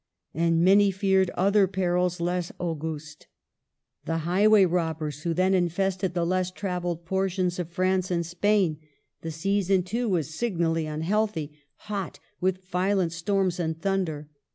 [0.33, 3.27] And many feared other perils less au gust,—
[4.07, 8.79] the highway robbers who then infested the less travelled portions of France and Spain.
[9.21, 11.55] The season, too, was signally unhealthy,—
[11.87, 14.27] hot, with violent storms and thunder.